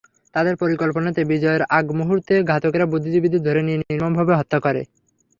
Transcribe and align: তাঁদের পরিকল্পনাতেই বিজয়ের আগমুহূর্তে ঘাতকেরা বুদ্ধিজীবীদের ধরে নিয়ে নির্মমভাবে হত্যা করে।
তাঁদের 0.33 0.55
পরিকল্পনাতেই 0.55 1.29
বিজয়ের 1.31 1.63
আগমুহূর্তে 1.79 2.33
ঘাতকেরা 2.43 2.85
বুদ্ধিজীবীদের 2.85 3.45
ধরে 3.47 3.61
নিয়ে 3.63 3.79
নির্মমভাবে 3.81 4.33
হত্যা 4.35 4.57
করে। 4.59 4.81